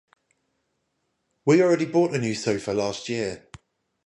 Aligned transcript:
We 1.45 1.61
already 1.61 1.85
bought 1.85 2.15
a 2.15 2.17
new 2.17 2.33
sofa 2.33 2.71
last 2.73 3.07
year. 3.07 3.45